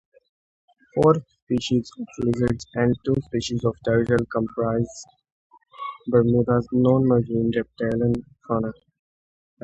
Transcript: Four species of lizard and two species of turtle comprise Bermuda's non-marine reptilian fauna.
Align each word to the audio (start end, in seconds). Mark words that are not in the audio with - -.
Four 0.95 1.23
species 1.43 1.91
of 1.99 2.07
lizard 2.25 2.57
and 2.73 2.95
two 3.05 3.13
species 3.21 3.63
of 3.63 3.75
turtle 3.85 4.25
comprise 4.33 5.03
Bermuda's 6.09 6.67
non-marine 6.71 7.51
reptilian 7.55 8.13
fauna. 8.47 8.73